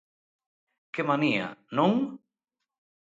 [0.93, 1.47] Que manía,
[1.77, 1.91] non?